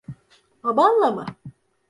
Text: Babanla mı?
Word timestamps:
Babanla 0.63 1.11
mı? 1.11 1.25